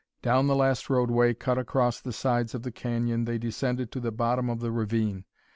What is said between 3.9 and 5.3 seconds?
to the bottom of the ravine.